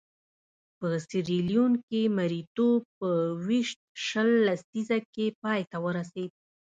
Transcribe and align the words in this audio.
په 0.77 0.87
سیریلیون 1.09 1.73
کې 1.87 2.01
مریتوب 2.17 2.81
په 2.99 3.09
ویشت 3.47 3.79
شل 4.05 4.29
لسیزه 4.47 4.97
کې 5.13 5.25
پای 5.41 5.61
ته 5.71 5.77
ورسېد. 5.85 6.31